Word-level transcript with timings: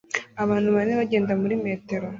Abantu 0.43 0.69
bane 0.75 0.93
bagenda 0.99 1.33
muri 1.41 1.55
metero 1.65 2.07